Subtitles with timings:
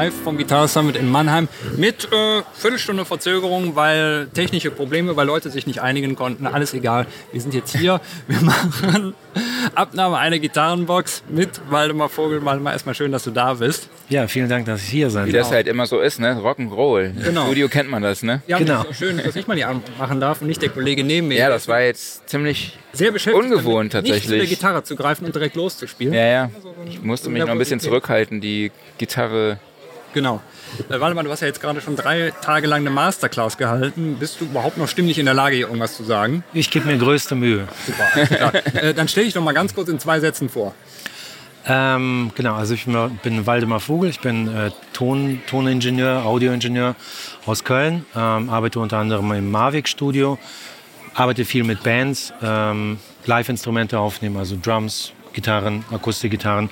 [0.00, 1.46] live vom Guitar Summit in Mannheim
[1.76, 6.46] mit äh, Viertelstunde Verzögerung, weil technische Probleme, weil Leute sich nicht einigen konnten.
[6.46, 7.06] Alles egal.
[7.32, 8.00] Wir sind jetzt hier.
[8.26, 9.14] Wir machen
[9.74, 12.42] Abnahme einer Gitarrenbox mit Waldemar Vogel.
[12.46, 13.90] Waldemar, erstmal schön, dass du da bist.
[14.08, 16.34] Ja, vielen Dank, dass ich hier sein Wie das halt immer so ist, ne?
[16.42, 17.22] Rock'n'Roll.
[17.22, 17.44] Genau.
[17.44, 18.40] Studio kennt man das, ne?
[18.46, 18.82] Ja, Genau.
[18.84, 18.94] genau.
[18.94, 21.36] schön, dass ich mal die Arme machen darf und nicht der Kollege neben mir.
[21.36, 24.58] Ja, das war jetzt ziemlich sehr beschäftigt, ungewohnt damit, nicht zu der tatsächlich.
[24.58, 26.14] Gitarre zu greifen und direkt loszuspielen.
[26.14, 26.50] Ja, ja.
[26.88, 29.58] Ich musste mich noch ein bisschen zurückhalten, die Gitarre.
[30.12, 30.40] Genau.
[30.88, 34.16] Äh, Waldemar, du hast ja jetzt gerade schon drei Tage lang eine Masterclass gehalten.
[34.18, 36.44] Bist du überhaupt noch stimmlich in der Lage, hier irgendwas zu sagen?
[36.52, 37.68] Ich gebe mir größte Mühe.
[37.86, 38.04] Super.
[38.14, 38.54] alles klar.
[38.74, 40.74] äh, dann stell dich doch mal ganz kurz in zwei Sätzen vor.
[41.66, 46.96] Ähm, genau, also ich bin, Waldemar Vogel, ich bin äh, Ton, Toningenieur, Audioingenieur
[47.44, 50.38] aus Köln, ähm, arbeite unter anderem im Mavic Studio,
[51.14, 56.70] arbeite viel mit Bands, ähm, Live-Instrumente aufnehmen, also Drums, Gitarren, Akustikgitarren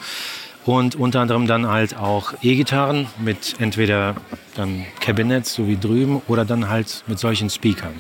[0.64, 4.17] und unter anderem dann halt auch E-Gitarren mit entweder
[4.55, 7.95] dann Cabinets, so wie drüben, oder dann halt mit solchen Speakern.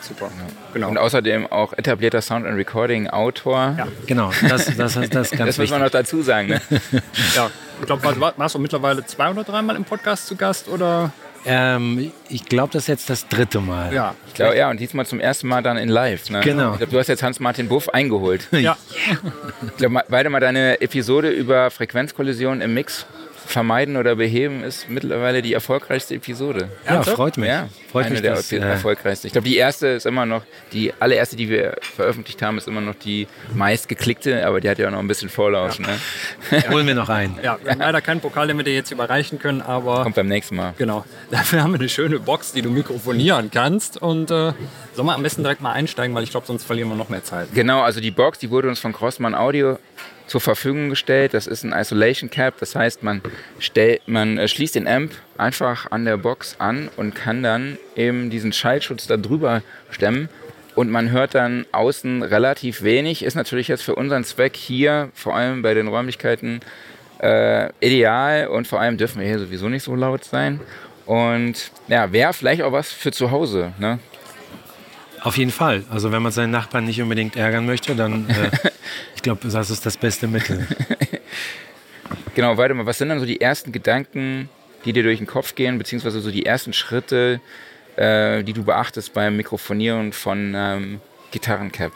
[0.00, 0.30] Super.
[0.72, 0.88] Genau.
[0.88, 3.74] Und außerdem auch etablierter Sound and Recording Autor.
[3.78, 3.86] Ja.
[4.06, 6.48] Genau, das, das, das ist ganz Das muss man noch dazu sagen.
[6.48, 6.60] Ne?
[7.36, 7.50] ja.
[7.80, 10.68] Ich glaube, war, warst du mittlerweile zwei oder dreimal im Podcast zu Gast?
[10.68, 11.12] Oder?
[11.44, 13.92] Ähm, ich glaube, das ist jetzt das dritte Mal.
[13.92, 14.14] Ja.
[14.26, 16.30] Ich glaube, ja, und diesmal zum ersten Mal dann in live.
[16.30, 16.40] Ne?
[16.40, 16.72] Genau.
[16.72, 18.48] Ich glaub, du hast jetzt Hans-Martin Buff eingeholt.
[18.52, 18.76] Ja.
[19.62, 23.06] Ich glaube, beide mal deine Episode über Frequenzkollisionen im Mix
[23.46, 26.68] vermeiden oder beheben ist mittlerweile die erfolgreichste Episode.
[26.86, 27.16] Ja, Ernsthaft?
[27.16, 27.48] freut mich.
[27.48, 29.26] Ja, freut eine mich, der dass, er- äh, erfolgreichsten.
[29.26, 32.80] Ich glaube, die erste ist immer noch, die allererste, die wir veröffentlicht haben, ist immer
[32.80, 35.78] noch die meistgeklickte, aber die hat ja auch noch ein bisschen Vorlauf.
[35.78, 35.88] Ne?
[36.70, 37.38] holen wir noch ein.
[37.42, 40.28] ja, wir haben leider keinen Pokal, den wir dir jetzt überreichen können, aber Kommt beim
[40.28, 40.74] nächsten Mal.
[40.78, 41.04] genau.
[41.30, 44.00] Dafür haben wir eine schöne Box, die du mikrofonieren kannst.
[44.00, 44.52] Und äh,
[44.94, 47.24] sollen wir am besten direkt mal einsteigen, weil ich glaube, sonst verlieren wir noch mehr
[47.24, 47.48] Zeit.
[47.54, 49.78] Genau, also die Box, die wurde uns von Crossman Audio
[50.30, 51.34] zur Verfügung gestellt.
[51.34, 53.20] Das ist ein Isolation Cap, das heißt, man,
[53.58, 58.30] stellt, man äh, schließt den Amp einfach an der Box an und kann dann eben
[58.30, 60.28] diesen Schallschutz da drüber stemmen.
[60.76, 63.24] Und man hört dann außen relativ wenig.
[63.24, 66.60] Ist natürlich jetzt für unseren Zweck hier, vor allem bei den Räumlichkeiten,
[67.18, 68.46] äh, ideal.
[68.46, 70.60] Und vor allem dürfen wir hier sowieso nicht so laut sein.
[71.06, 73.72] Und ja, wäre vielleicht auch was für zu Hause.
[73.80, 73.98] Ne?
[75.22, 75.84] Auf jeden Fall.
[75.90, 78.50] Also wenn man seinen Nachbarn nicht unbedingt ärgern möchte, dann äh,
[79.14, 80.66] ich glaube, das ist das beste Mittel.
[82.34, 84.48] Genau, warte mal, was sind dann so die ersten Gedanken,
[84.84, 87.40] die dir durch den Kopf gehen, beziehungsweise so die ersten Schritte,
[87.96, 91.00] äh, die du beachtest beim Mikrofonieren von ähm,
[91.32, 91.92] Gitarrencap?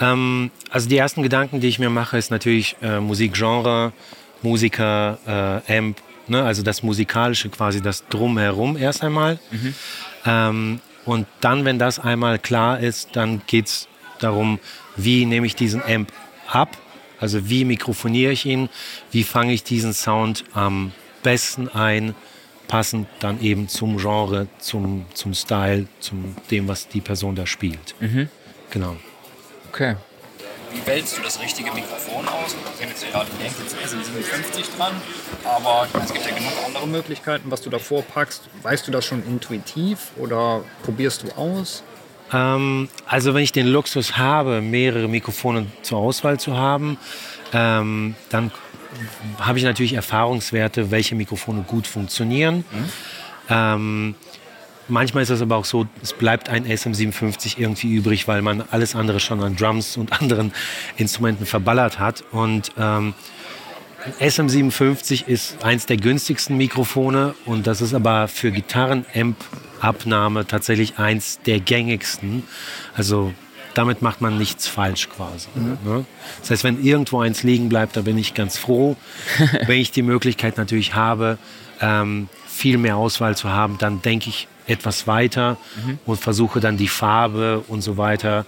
[0.00, 3.92] Ähm, also die ersten Gedanken, die ich mir mache, ist natürlich äh, Musikgenre,
[4.42, 6.42] Musiker, äh, Amp, ne?
[6.42, 9.38] also das Musikalische quasi, das Drumherum erst einmal.
[10.24, 10.80] Ähm,
[11.10, 13.88] und dann, wenn das einmal klar ist, dann geht es
[14.20, 14.60] darum,
[14.94, 16.12] wie nehme ich diesen Amp
[16.46, 16.78] ab,
[17.18, 18.68] also wie mikrofoniere ich ihn,
[19.10, 20.92] wie fange ich diesen Sound am
[21.24, 22.14] besten ein,
[22.68, 27.96] passend dann eben zum Genre, zum, zum Style, zum dem, was die Person da spielt.
[28.70, 28.96] Genau.
[29.68, 29.96] Okay.
[30.72, 32.54] Wie wählst du das richtige Mikrofon aus?
[32.54, 34.94] Wir sehen jetzt ich denke jetzt SM57 dran,
[35.44, 38.48] aber es gibt ja genug andere Möglichkeiten, was du davor packst.
[38.62, 41.82] Weißt du das schon intuitiv oder probierst du aus?
[42.32, 46.98] Ähm, also wenn ich den Luxus habe, mehrere Mikrofone zur Auswahl zu haben,
[47.52, 48.52] ähm, dann
[49.38, 52.64] habe ich natürlich Erfahrungswerte, welche Mikrofone gut funktionieren.
[53.48, 54.14] Ähm,
[54.90, 58.94] manchmal ist es aber auch so, es bleibt ein SM57 irgendwie übrig, weil man alles
[58.94, 60.52] andere schon an Drums und anderen
[60.96, 62.24] Instrumenten verballert hat.
[62.32, 63.14] Und ähm,
[64.20, 71.60] SM57 ist eins der günstigsten Mikrofone und das ist aber für Gitarren-Amp-Abnahme tatsächlich eins der
[71.60, 72.44] gängigsten.
[72.94, 73.34] Also
[73.74, 75.48] damit macht man nichts falsch quasi.
[75.54, 76.04] Ne?
[76.40, 78.96] Das heißt, wenn irgendwo eins liegen bleibt, da bin ich ganz froh.
[79.66, 81.38] wenn ich die Möglichkeit natürlich habe,
[81.80, 85.56] ähm, viel mehr Auswahl zu haben, dann denke ich etwas weiter
[86.06, 88.46] und versuche dann die Farbe und so weiter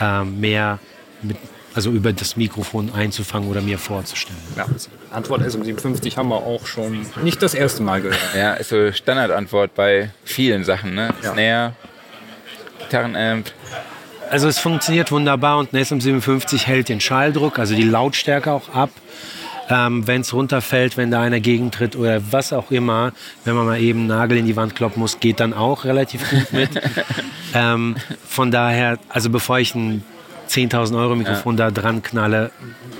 [0.00, 0.78] ähm, mehr
[1.22, 1.36] mit,
[1.74, 4.38] also über das Mikrofon einzufangen oder mir vorzustellen.
[4.56, 4.66] Ja,
[5.10, 8.20] Antwort SM57 haben wir auch schon nicht das erste Mal gehört.
[8.36, 11.12] Ja, ist so Standardantwort bei vielen Sachen, ne?
[11.22, 11.32] Ja.
[11.32, 11.72] Snare,
[12.80, 13.50] Gitarrenamp.
[14.30, 18.90] Also es funktioniert wunderbar und ein SM57 hält den Schalldruck, also die Lautstärke auch ab.
[19.70, 23.12] Ähm, wenn es runterfällt, wenn da einer gegentritt oder was auch immer,
[23.44, 26.28] wenn man mal eben einen Nagel in die Wand kloppen muss, geht dann auch relativ
[26.28, 26.70] gut mit.
[27.54, 27.96] ähm,
[28.28, 30.04] von daher, also bevor ich ein
[30.48, 32.50] 10.000 Euro Mikrofon da dran knalle,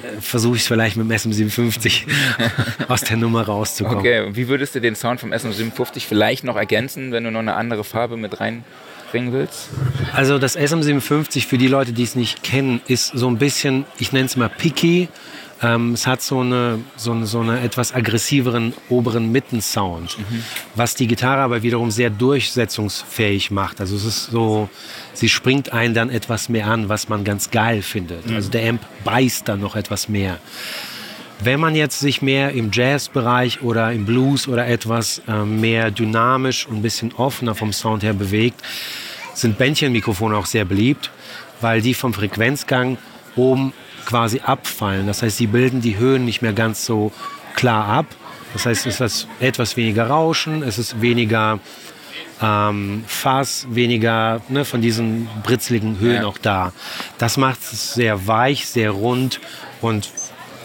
[0.03, 2.03] äh, versuche ich es vielleicht mit dem SM57
[2.89, 3.99] aus der Nummer rauszukommen.
[3.99, 7.41] Okay, und wie würdest du den Sound vom SM57 vielleicht noch ergänzen, wenn du noch
[7.41, 9.69] eine andere Farbe mit reinbringen willst?
[10.13, 14.13] Also das SM57 für die Leute, die es nicht kennen, ist so ein bisschen, ich
[14.13, 15.09] nenne es mal picky.
[15.63, 20.43] Ähm, es hat so eine, so, so eine etwas aggressiveren oberen Mittensound, mhm.
[20.75, 23.81] was die Gitarre aber wiederum sehr durchsetzungsfähig macht.
[23.81, 24.69] Also es ist so,
[25.13, 28.27] sie springt einen dann etwas mehr an, was man ganz geil findet.
[28.27, 28.37] Mhm.
[28.37, 30.39] Also der Amp beißt dann noch etwas mehr.
[31.41, 36.67] Wenn man jetzt sich mehr im Jazzbereich oder im Blues oder etwas äh, mehr dynamisch
[36.67, 38.63] und ein bisschen offener vom Sound her bewegt,
[39.35, 41.11] sind Bändchenmikrofone auch sehr beliebt,
[41.61, 42.99] weil die vom Frequenzgang
[43.37, 43.73] oben
[44.07, 45.07] quasi abfallen.
[45.07, 47.13] Das heißt, sie bilden die Höhen nicht mehr ganz so
[47.55, 48.07] klar ab.
[48.53, 51.59] Das heißt, es ist etwas weniger Rauschen, es ist weniger
[52.41, 56.27] ähm, Fass, weniger ne, von diesen britzligen Höhen ja.
[56.27, 56.73] auch da.
[57.19, 59.41] Das macht es sehr weich, sehr rund
[59.81, 60.11] und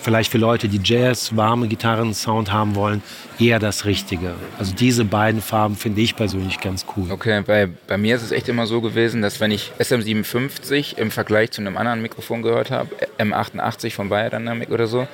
[0.02, 3.02] vielleicht für Leute, die Jazz, warme Gitarren-Sound haben wollen,
[3.40, 4.34] eher das Richtige.
[4.58, 7.12] Also diese beiden Farben finde ich persönlich ganz cool.
[7.12, 11.12] Okay, bei, bei mir ist es echt immer so gewesen, dass wenn ich SM57 im
[11.12, 15.08] Vergleich zu einem anderen Mikrofon gehört habe, M88 von Biodynamic oder so,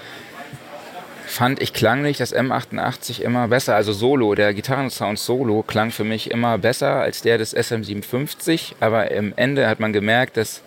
[1.28, 3.76] fand ich klanglich das M88 immer besser.
[3.76, 8.74] Also Solo, der Gitarrensound Solo klang für mich immer besser als der des SM57.
[8.80, 10.62] Aber im Ende hat man gemerkt, dass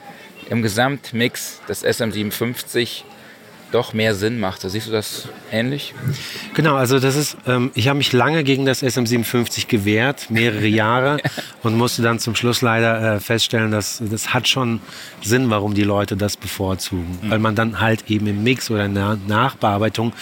[0.51, 3.05] im Gesamtmix das SM57
[3.71, 4.63] doch mehr Sinn macht.
[4.63, 5.95] Siehst du das ähnlich?
[6.55, 11.19] Genau, also das ist, ähm, ich habe mich lange gegen das SM57 gewehrt, mehrere Jahre,
[11.63, 14.81] und musste dann zum Schluss leider äh, feststellen, dass das hat schon
[15.23, 17.19] Sinn, warum die Leute das bevorzugen.
[17.23, 17.31] Mhm.
[17.31, 20.13] Weil man dann halt eben im Mix oder in der Nachbearbeitung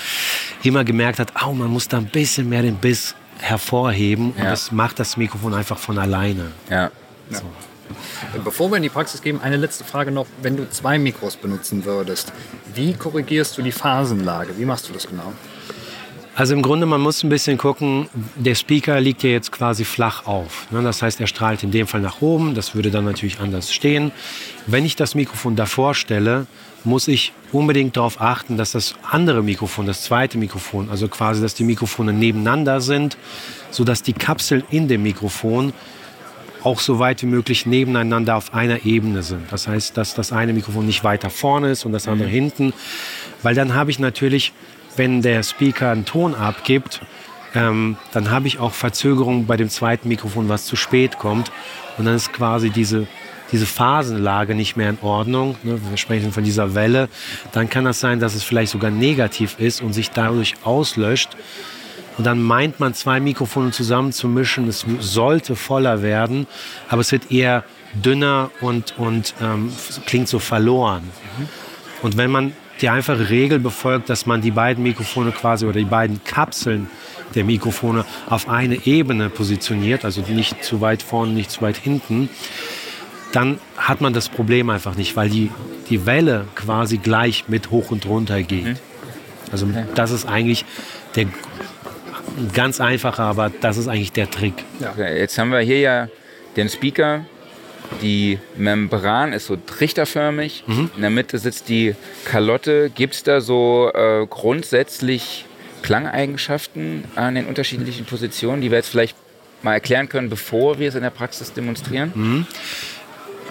[0.63, 4.73] immer gemerkt hat, oh, man muss da ein bisschen mehr den Biss hervorheben und das
[4.73, 6.53] macht das Mikrofon einfach von alleine.
[6.71, 6.91] Ja.
[7.31, 7.43] So.
[8.45, 10.27] Bevor wir in die Praxis gehen, eine letzte Frage noch.
[10.43, 12.33] Wenn du zwei Mikros benutzen würdest,
[12.75, 14.59] wie korrigierst du die Phasenlage?
[14.59, 15.33] Wie machst du das genau?
[16.37, 20.27] Also im Grunde, man muss ein bisschen gucken, der Speaker liegt ja jetzt quasi flach
[20.27, 20.71] auf.
[20.71, 20.83] Ne?
[20.83, 24.13] Das heißt, er strahlt in dem Fall nach oben, das würde dann natürlich anders stehen.
[24.67, 26.47] Wenn ich das Mikrofon davor stelle,
[26.85, 31.55] muss ich unbedingt darauf achten, dass das andere Mikrofon, das zweite Mikrofon, also quasi, dass
[31.55, 33.17] die Mikrofone nebeneinander sind,
[33.71, 35.73] sodass die Kapseln in dem Mikrofon
[36.67, 39.53] auch so weit wie möglich nebeneinander auf einer Ebene sind.
[39.53, 42.33] Das heißt, dass das eine Mikrofon nicht weiter vorne ist und das andere mhm.
[42.33, 42.73] hinten,
[43.45, 44.53] weil dann habe ich natürlich,
[44.97, 47.03] wenn der Speaker einen Ton abgibt,
[47.55, 51.53] ähm, dann habe ich auch Verzögerungen bei dem zweiten Mikrofon, was zu spät kommt.
[51.99, 53.07] Und dann ist quasi diese,
[53.53, 55.55] diese Phasenlage nicht mehr in Ordnung.
[55.63, 55.79] Ne?
[55.89, 57.09] Wir sprechen von dieser Welle.
[57.53, 61.37] Dann kann das sein, dass es vielleicht sogar negativ ist und sich dadurch auslöscht.
[62.19, 64.69] Und dann meint man, zwei Mikrofone zusammen zu mischen.
[64.69, 66.47] Es sollte voller werden,
[66.89, 69.73] aber es wird eher dünner und, und ähm,
[70.07, 71.03] klingt so verloren.
[72.03, 75.85] Und wenn man die einfache Regel befolgt, dass man die beiden Mikrofone quasi oder die
[75.85, 76.91] beiden Kapseln
[77.35, 82.29] der Mikrofone auf eine Ebene positioniert, also nicht zu weit vorne, nicht zu weit hinten,
[83.33, 85.51] dann hat man das Problem einfach nicht, weil die,
[85.91, 88.65] die Welle quasi gleich mit hoch und runter geht.
[88.65, 88.77] Mhm.
[89.53, 90.65] Also das ist eigentlich
[91.15, 91.27] der
[92.53, 94.55] ganz einfacher, aber das ist eigentlich der Trick.
[94.81, 94.91] Ja.
[94.91, 96.09] Okay, jetzt haben wir hier ja
[96.57, 97.25] den Speaker.
[98.03, 100.65] Die Membran ist so trichterförmig.
[100.67, 100.91] Mhm.
[100.97, 101.95] In der Mitte sitzt die
[102.25, 102.91] Kalotte.
[102.95, 105.45] Gibt es da so äh, grundsätzlich
[105.83, 109.17] Klangeigenschaften an den unterschiedlichen Positionen, die wir jetzt vielleicht
[109.63, 112.13] mal erklären können, bevor wir es in der Praxis demonstrieren?
[112.15, 112.47] Mhm.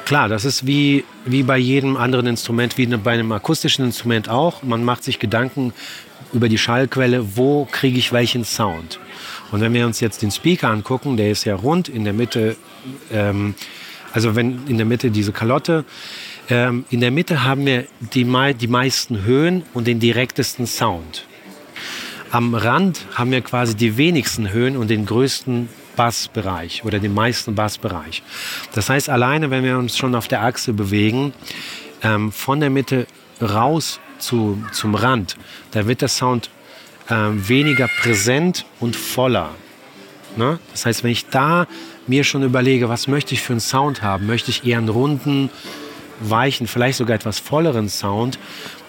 [0.06, 4.62] Klar, das ist wie, wie bei jedem anderen Instrument, wie bei einem akustischen Instrument auch.
[4.62, 5.74] Man macht sich Gedanken,
[6.36, 9.00] über die Schallquelle, wo kriege ich welchen Sound.
[9.52, 12.58] Und wenn wir uns jetzt den Speaker angucken, der ist ja rund, in der Mitte,
[13.12, 13.56] ähm,
[14.12, 15.86] also wenn in der Mitte diese Kalotte,
[16.50, 18.26] ähm, in der Mitte haben wir die,
[18.60, 21.26] die meisten Höhen und den direktesten Sound.
[22.32, 27.56] Am Rand haben wir quasi die wenigsten Höhen und den größten Bassbereich oder den meisten
[27.56, 28.24] Bassbereich.
[28.74, 31.34] Das heißt, alleine, wenn wir uns schon auf der Achse bewegen,
[32.04, 33.08] ähm, von der Mitte
[33.42, 35.36] raus zu, zum Rand,
[35.72, 36.50] da wird der Sound
[37.10, 39.52] äh, weniger präsent und voller.
[40.36, 40.60] Ne?
[40.72, 41.68] Das heißt, wenn ich da
[42.08, 45.50] mir schon überlege, was möchte ich für einen Sound haben, möchte ich eher einen runden,
[46.20, 48.40] weichen, vielleicht sogar etwas volleren Sound,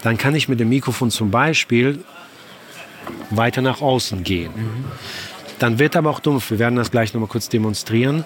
[0.02, 2.04] dann kann ich mit dem Mikrofon zum Beispiel
[3.30, 4.52] weiter nach außen gehen.
[4.54, 4.84] Mhm.
[5.58, 6.50] Dann wird aber auch dumpf.
[6.50, 8.24] Wir werden das gleich noch mal kurz demonstrieren.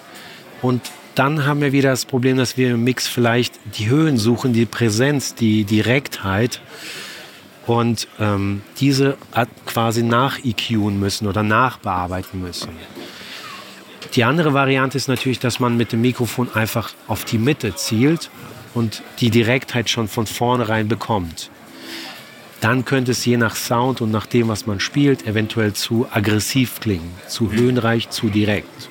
[0.61, 0.81] Und
[1.15, 4.65] dann haben wir wieder das Problem, dass wir im Mix vielleicht die Höhen suchen, die
[4.65, 6.61] Präsenz, die Direktheit
[7.67, 9.17] und ähm, diese
[9.65, 12.69] quasi nach-EQen müssen oder nachbearbeiten müssen.
[14.15, 18.29] Die andere Variante ist natürlich, dass man mit dem Mikrofon einfach auf die Mitte zielt
[18.73, 21.49] und die Direktheit schon von vornherein bekommt.
[22.59, 26.79] Dann könnte es je nach Sound und nach dem, was man spielt, eventuell zu aggressiv
[26.79, 28.90] klingen, zu höhenreich, zu direkt.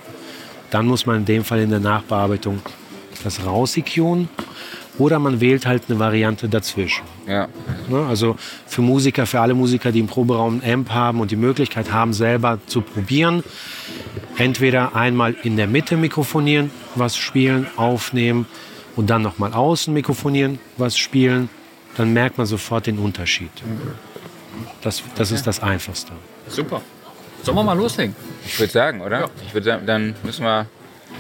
[0.70, 2.60] Dann muss man in dem Fall in der Nachbearbeitung
[3.24, 3.76] das raus
[4.98, 7.04] oder man wählt halt eine Variante dazwischen.
[7.26, 7.48] Ja.
[7.88, 8.06] Ne?
[8.06, 8.36] Also
[8.66, 12.12] für Musiker, für alle Musiker, die im Proberaum ein Amp haben und die Möglichkeit haben,
[12.12, 13.42] selber zu probieren,
[14.36, 18.46] entweder einmal in der Mitte mikrofonieren, was spielen, aufnehmen
[18.96, 21.48] und dann nochmal außen mikrofonieren, was spielen,
[21.96, 23.50] dann merkt man sofort den Unterschied.
[24.82, 26.12] Das, das ist das Einfachste.
[26.48, 26.82] Super.
[27.42, 28.14] Sollen wir mal loslegen?
[28.46, 29.20] Ich würde sagen, oder?
[29.20, 29.26] Ja.
[29.46, 30.66] Ich würde sagen, dann müssen wir.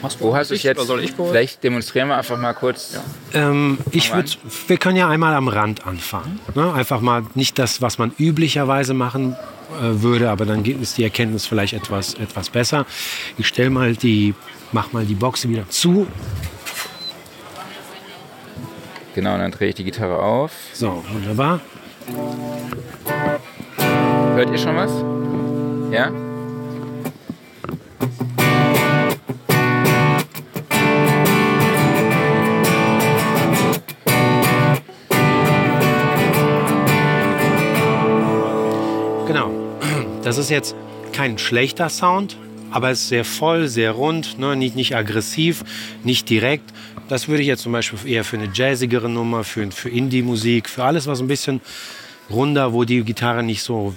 [0.02, 0.80] Machst Wo hast du jetzt?
[0.86, 1.30] soll ich kurz?
[1.30, 2.98] Vielleicht demonstrieren wir einfach mal kurz.
[3.34, 6.40] Ähm, ich Fang mal würd, wir können ja einmal am Rand anfangen.
[6.54, 6.72] Ne?
[6.72, 9.36] Einfach mal nicht das, was man üblicherweise machen
[9.78, 12.86] äh, würde, aber dann geht- ist die Erkenntnis vielleicht etwas, etwas besser.
[13.36, 14.34] Ich stelle mal die,
[14.72, 16.06] mach mal die Box wieder zu.
[19.14, 20.52] Genau, und dann drehe ich die Gitarre auf.
[20.72, 21.60] So, wunderbar.
[24.34, 24.92] Hört ihr schon was?
[25.90, 26.08] Ja?
[39.26, 39.50] Genau.
[40.22, 40.76] Das ist jetzt
[41.12, 42.36] kein schlechter Sound,
[42.70, 44.54] aber es ist sehr voll, sehr rund, ne?
[44.54, 45.64] nicht, nicht aggressiv,
[46.04, 46.72] nicht direkt.
[47.08, 50.84] Das würde ich jetzt zum Beispiel eher für eine jazzigere Nummer, für, für Indie-Musik, für
[50.84, 51.60] alles, was ein bisschen
[52.30, 53.94] runder, wo die Gitarre nicht so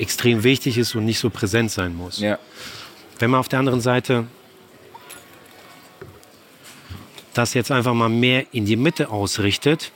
[0.00, 2.18] extrem wichtig ist und nicht so präsent sein muss.
[2.18, 2.38] Ja.
[3.18, 4.26] Wenn man auf der anderen Seite
[7.34, 9.92] das jetzt einfach mal mehr in die Mitte ausrichtet,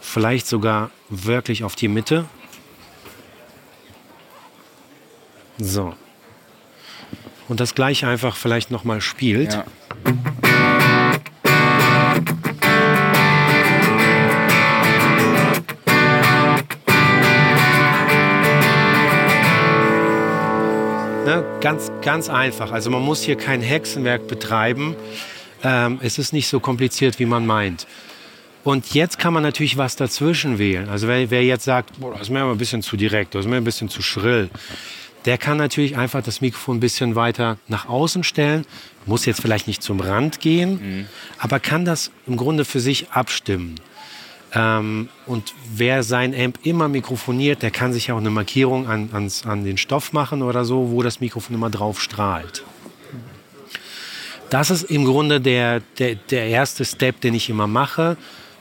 [0.00, 2.24] vielleicht sogar wirklich auf die Mitte.
[5.58, 5.94] So.
[7.48, 9.54] Und das gleiche einfach vielleicht noch mal spielt.
[9.54, 9.64] ja.
[21.28, 21.44] Ne?
[21.60, 22.72] Ganz, ganz einfach.
[22.72, 24.96] Also man muss hier kein Hexenwerk betreiben.
[25.62, 27.86] Ähm, es ist nicht so kompliziert, wie man meint.
[28.64, 30.88] Und jetzt kann man natürlich was dazwischen wählen.
[30.88, 33.44] Also wer, wer jetzt sagt, boah, das ist mir aber ein bisschen zu direkt, das
[33.44, 34.48] ist mir ein bisschen zu schrill,
[35.26, 38.64] der kann natürlich einfach das Mikrofon ein bisschen weiter nach außen stellen.
[39.04, 41.06] Muss jetzt vielleicht nicht zum Rand gehen,
[41.38, 43.74] aber kann das im Grunde für sich abstimmen.
[44.54, 49.44] Ähm, und wer sein Amp immer mikrofoniert, der kann sich auch eine Markierung an, ans,
[49.44, 52.64] an den Stoff machen oder so, wo das Mikrofon immer drauf strahlt.
[54.50, 58.16] Das ist im Grunde der, der, der erste Step, den ich immer mache,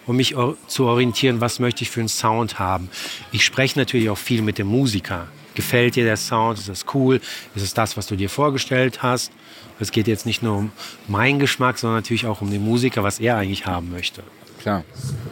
[0.05, 0.35] um mich
[0.67, 2.89] zu orientieren, was möchte ich für einen Sound haben.
[3.31, 5.27] Ich spreche natürlich auch viel mit dem Musiker.
[5.55, 6.59] Gefällt dir der Sound?
[6.59, 7.21] Ist das cool?
[7.55, 9.31] Ist es das, was du dir vorgestellt hast?
[9.79, 10.71] Es geht jetzt nicht nur um
[11.07, 14.23] meinen Geschmack, sondern natürlich auch um den Musiker, was er eigentlich haben möchte.
[14.67, 14.83] Klar.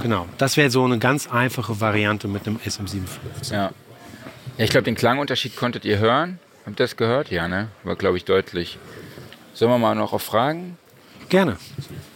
[0.02, 3.52] Genau, das wäre so eine ganz einfache Variante mit einem SM57.
[3.52, 3.64] Ja.
[3.64, 3.72] ja
[4.58, 6.40] ich glaube, den Klangunterschied konntet ihr hören.
[6.66, 7.32] Habt ihr das gehört?
[7.32, 7.68] Ja, ne?
[7.84, 8.80] War, glaube ich, deutlich.
[9.54, 10.78] Sollen wir mal noch auf Fragen?
[11.28, 11.58] Gerne.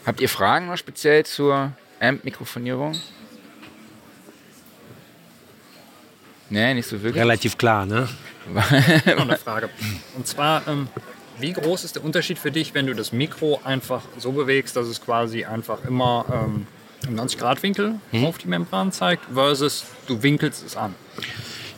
[0.06, 2.96] Habt ihr Fragen noch speziell zur Amp-Mikrofonierung?
[6.50, 7.22] Nee, nicht so wirklich.
[7.22, 8.08] Relativ klar, ne?
[8.54, 9.70] noch eine Frage.
[10.16, 10.88] Und zwar, ähm,
[11.38, 14.88] wie groß ist der Unterschied für dich, wenn du das Mikro einfach so bewegst, dass
[14.88, 16.66] es quasi einfach immer ähm,
[17.10, 20.96] im 90-Grad-Winkel auf die Membran zeigt, versus du winkelst es an?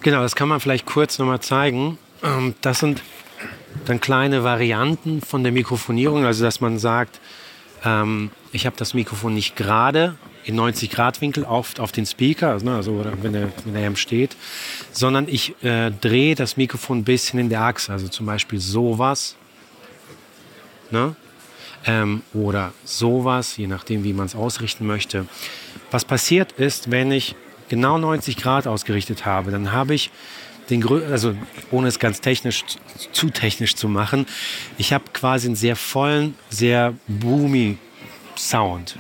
[0.02, 1.98] Genau, das kann man vielleicht kurz nochmal zeigen.
[2.24, 3.02] Ähm, Das sind
[3.86, 7.20] dann kleine Varianten von der Mikrofonierung, also dass man sagt,
[7.84, 12.50] ähm, ich habe das Mikrofon nicht gerade in 90 Grad Winkel auf, auf den Speaker,
[12.50, 14.36] also, ne, also wenn der, wenn Amp steht,
[14.92, 19.36] sondern ich äh, drehe das Mikrofon ein bisschen in der Achse, also zum Beispiel sowas,
[20.90, 21.16] ne?
[21.86, 25.26] Ähm, oder sowas, je nachdem, wie man es ausrichten möchte.
[25.90, 27.36] Was passiert ist, wenn ich
[27.70, 30.12] genau 90 Grad ausgerichtet habe, dann habe ich
[30.70, 31.36] den also
[31.70, 32.64] ohne es ganz technisch
[33.12, 34.26] zu technisch zu machen,
[34.78, 37.78] ich habe quasi einen sehr vollen, sehr boomy
[38.38, 38.96] Sound.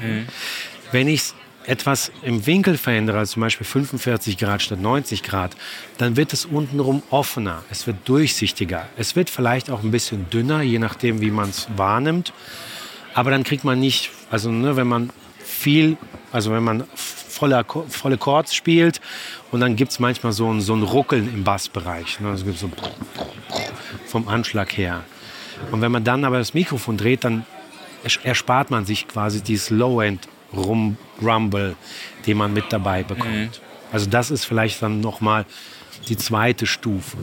[0.92, 1.36] Wenn ich es
[1.66, 5.56] etwas im Winkel verändere, also zum Beispiel 45 Grad statt 90 Grad,
[5.98, 8.88] dann wird es untenrum offener, es wird durchsichtiger.
[8.98, 12.34] Es wird vielleicht auch ein bisschen dünner, je nachdem, wie man es wahrnimmt.
[13.14, 15.98] Aber dann kriegt man nicht, also ne, wenn man viel,
[16.32, 19.02] also wenn man volle, volle Chords spielt
[19.52, 22.20] und dann gibt es manchmal so ein, so ein Ruckeln im Bassbereich.
[22.20, 22.70] Ne, also gibt's so
[24.06, 25.04] vom Anschlag her.
[25.72, 27.46] Und wenn man dann aber das Mikrofon dreht, dann
[28.24, 31.76] erspart man sich quasi dieses Low-End Rum Rumble,
[32.26, 33.62] den man mit dabei bekommt.
[33.92, 35.46] Also das ist vielleicht dann noch mal
[36.08, 37.18] die zweite Stufe.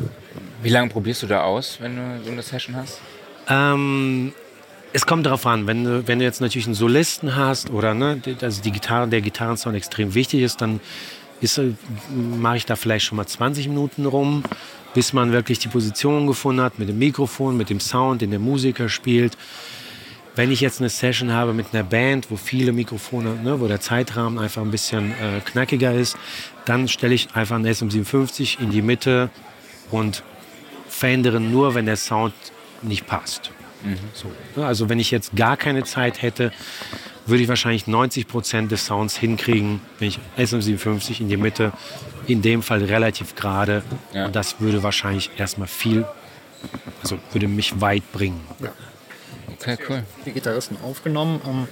[0.62, 3.00] Wie lange probierst du da aus, wenn du so eine Session hast?
[3.48, 4.32] Ähm,
[4.92, 8.20] es kommt darauf an, wenn du, wenn du jetzt natürlich einen Solisten hast oder ne,
[8.40, 10.80] also die Gitarre, der Gitarrensound extrem wichtig ist, dann
[11.42, 11.46] äh,
[12.10, 14.42] mache ich da vielleicht schon mal 20 Minuten rum,
[14.94, 18.40] bis man wirklich die Position gefunden hat mit dem Mikrofon, mit dem Sound, den der
[18.40, 19.36] Musiker spielt.
[20.34, 23.80] wenn ich jetzt eine Session habe mit einer Band, wo viele Mikrofone, ne, wo der
[23.80, 26.16] Zeitrahmen einfach ein bisschen äh, knackiger ist,
[26.64, 29.30] dann stelle ich einfach einen SM57 in die Mitte
[29.90, 30.22] und
[30.88, 32.34] verändere nur, wenn der Sound
[32.82, 33.50] nicht passt.
[33.82, 33.98] Mhm.
[34.14, 34.30] So.
[34.56, 36.52] Ne, also wenn ich jetzt gar keine Zeit hätte,
[37.26, 41.72] würde ich wahrscheinlich 90 Prozent des Sounds hinkriegen, wenn ich SM57 in die Mitte,
[42.26, 43.82] in dem Fall relativ gerade.
[44.12, 44.26] Ja.
[44.26, 46.06] Und das würde wahrscheinlich erstmal viel,
[47.02, 48.40] also würde mich weit bringen.
[48.60, 48.72] Ja.
[49.60, 50.04] Okay, cool.
[50.24, 51.40] Die Gitarristen aufgenommen.
[51.46, 51.68] Ähm,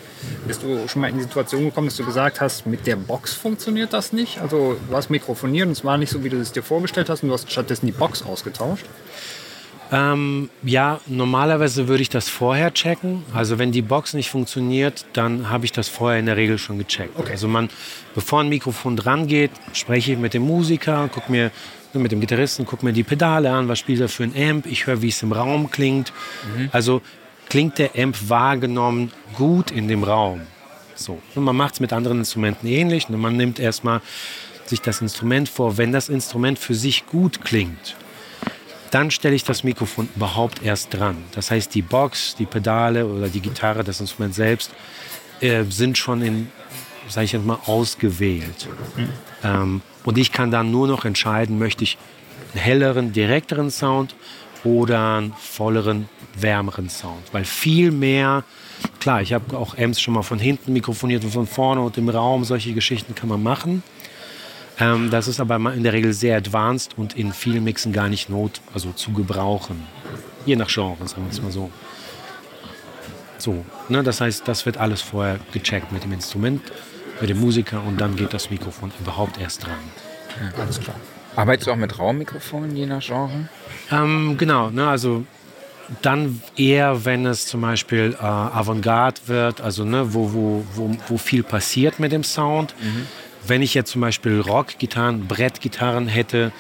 [0.47, 3.35] bist du schon mal in die Situation gekommen, dass du gesagt hast, mit der Box
[3.35, 4.41] funktioniert das nicht?
[4.41, 7.23] Also du hast mikrofoniert und es war nicht so, wie du es dir vorgestellt hast
[7.23, 8.87] und du hast stattdessen die Box ausgetauscht?
[9.93, 13.23] Ähm, ja, normalerweise würde ich das vorher checken.
[13.33, 16.79] Also wenn die Box nicht funktioniert, dann habe ich das vorher in der Regel schon
[16.79, 17.19] gecheckt.
[17.19, 17.33] Okay.
[17.33, 17.69] Also man,
[18.15, 21.51] bevor ein Mikrofon dran geht, spreche ich mit dem Musiker, gucke mir
[21.95, 24.87] mit dem Gitarristen, gucke mir die Pedale an, was spielt er für ein Amp, ich
[24.87, 26.13] höre, wie es im Raum klingt.
[26.55, 26.69] Mhm.
[26.73, 27.01] Also
[27.49, 30.43] klingt der Amp wahrgenommen gut in dem Raum.
[30.95, 31.21] So.
[31.35, 33.09] Und man macht es mit anderen Instrumenten ähnlich.
[33.09, 34.01] Und man nimmt erstmal
[34.65, 35.79] sich das Instrument vor.
[35.79, 37.97] Wenn das Instrument für sich gut klingt,
[38.91, 41.17] dann stelle ich das Mikrofon überhaupt erst dran.
[41.33, 44.71] Das heißt, die Box, die Pedale oder die Gitarre, das Instrument selbst,
[45.41, 46.51] äh, sind schon in,
[47.09, 48.69] sage ich jetzt mal, ausgewählt.
[48.97, 49.09] Mhm.
[49.45, 51.99] Ähm, und ich kann dann nur noch entscheiden, möchte ich
[52.55, 54.15] einen helleren, direkteren Sound
[54.65, 57.23] oder einen volleren, wärmeren Sound.
[57.33, 58.45] Weil viel mehr,
[59.01, 62.09] klar, ich habe auch Amps schon mal von hinten mikrofoniert und von vorne und im
[62.09, 63.83] Raum, solche Geschichten kann man machen.
[64.79, 68.29] Ähm, das ist aber in der Regel sehr advanced und in vielen Mixen gar nicht
[68.29, 69.83] not, also zu gebrauchen.
[70.45, 71.71] Je nach Genre, sagen wir es mal so.
[73.39, 76.63] So, ne, das heißt, das wird alles vorher gecheckt mit dem Instrument,
[77.21, 79.79] mit dem Musiker und dann geht das Mikrofon überhaupt erst dran.
[80.41, 80.97] Ja, alles klar.
[81.37, 83.49] Arbeitest du auch mit Raummikrofonen je nach Genre?
[83.91, 85.25] Ähm, genau, ne, also
[86.03, 91.19] dann eher, wenn es zum Beispiel äh, Avantgarde wird, also ne, wo, wo, wo, wo
[91.19, 92.75] viel passiert mit dem Sound.
[92.81, 93.07] Mhm.
[93.49, 96.53] Wenn ich jetzt zum Beispiel Rockgitarren, Brettgitarren hätte,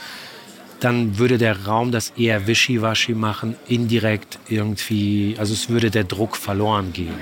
[0.80, 6.36] dann würde der Raum das eher wischiwaschi machen, indirekt irgendwie, also es würde der Druck
[6.36, 7.14] verloren gehen.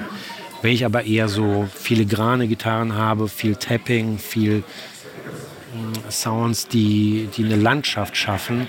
[0.63, 4.65] Wenn ich aber eher so filigrane Gitarren habe, viel Tapping, viel
[5.75, 8.67] mm, Sounds, die, die eine Landschaft schaffen,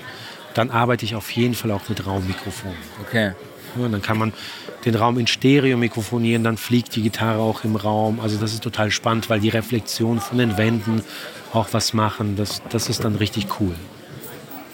[0.54, 2.76] dann arbeite ich auf jeden Fall auch mit Raummikrofonen.
[3.02, 3.32] Okay.
[3.78, 4.32] Ja, dann kann man
[4.86, 8.20] den Raum in Stereo mikrofonieren, dann fliegt die Gitarre auch im Raum.
[8.20, 11.02] Also das ist total spannend, weil die Reflexion von den Wänden
[11.52, 12.36] auch was machen.
[12.36, 13.74] Das, das ist dann richtig cool.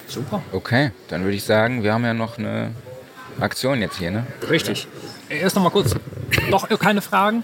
[0.07, 0.42] Super.
[0.53, 2.72] Okay, dann würde ich sagen, wir haben ja noch eine
[3.40, 4.27] Aktion jetzt hier, ne?
[4.48, 4.87] Richtig.
[5.31, 5.96] Erst noch mal kurz,
[6.51, 7.42] noch keine Fragen?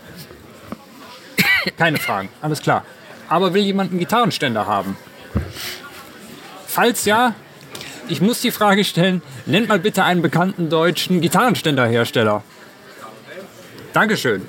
[1.78, 2.84] keine Fragen, alles klar.
[3.28, 4.96] Aber will jemand einen Gitarrenständer haben?
[6.66, 7.34] Falls ja,
[8.08, 12.42] ich muss die Frage stellen, nennt mal bitte einen bekannten deutschen Gitarrenständerhersteller.
[13.92, 14.42] Dankeschön.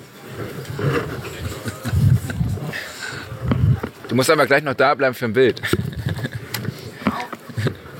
[4.07, 5.61] Du musst aber gleich noch da bleiben für ein Bild.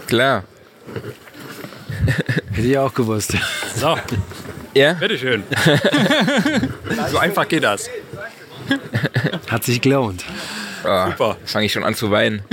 [0.08, 0.43] Klar.
[2.52, 3.38] Hätte ich auch gewusst.
[3.75, 3.97] So.
[4.73, 4.93] Ja?
[4.93, 5.43] Bitteschön.
[7.12, 7.89] so einfach geht das.
[9.47, 10.25] Hat sich gelohnt.
[10.86, 11.38] Oh, Super.
[11.46, 12.42] Fange ich schon an zu weinen.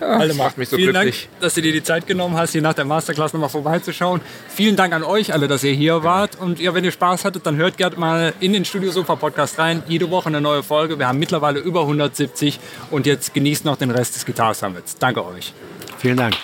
[0.00, 1.28] Ja, das macht mich so Vielen glücklich.
[1.30, 4.20] Dank, dass du dir die Zeit genommen hast, hier nach der Masterclass nochmal vorbeizuschauen.
[4.48, 6.36] Vielen Dank an euch alle, dass ihr hier wart.
[6.38, 9.58] Und ja, wenn ihr Spaß hattet, dann hört gerne mal in den Studio Sofa Podcast
[9.58, 9.82] rein.
[9.86, 10.98] Jede Woche eine neue Folge.
[10.98, 12.58] Wir haben mittlerweile über 170
[12.90, 14.96] und jetzt genießt noch den Rest des Guitar Summits.
[14.98, 15.54] Danke euch.
[15.98, 16.34] Vielen Dank.